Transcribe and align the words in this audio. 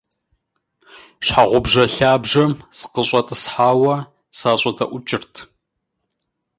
Щхьэгъубжэ 1.25 1.83
лъабжьэм 1.95 2.51
сыкъыкӀэщӀэтӀысхьауэ, 2.77 3.95
сащӏэдэӏукӏырт. 4.37 5.33